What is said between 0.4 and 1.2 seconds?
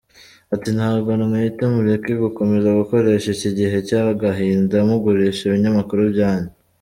Ati “Ntabwo